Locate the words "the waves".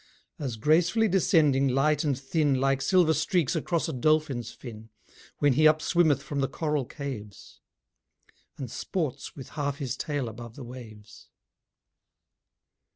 10.55-11.29